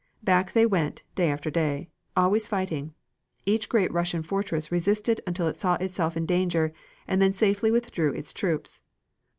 [0.23, 2.95] Back they went, day after day, always fighting;
[3.45, 6.73] each great Russian fortress resisted until it saw itself in danger,
[7.07, 8.81] and then safely withdrew its troops.